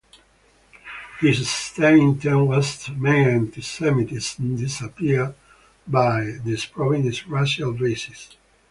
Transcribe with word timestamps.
His 1.19 1.47
stated 1.47 1.99
intent 1.99 2.47
was 2.47 2.83
to 2.85 2.91
make 2.93 3.27
antisemitism 3.27 4.57
disappear 4.57 5.35
by 5.87 6.39
disproving 6.43 7.05
its 7.05 7.27
racial 7.27 7.71
basis. 7.71 8.29